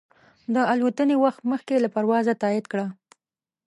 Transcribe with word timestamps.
د 0.53 0.55
الوتنې 0.73 1.15
وخت 1.23 1.41
مخکې 1.51 1.75
له 1.83 1.89
پروازه 1.95 2.33
تایید 2.43 2.65
کړه. 2.71 2.87